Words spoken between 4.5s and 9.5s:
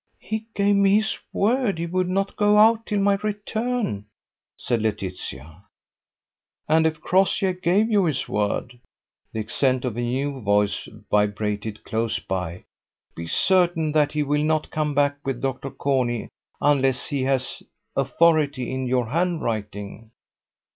said Laetitia. "And if Crossjay gave you his word," the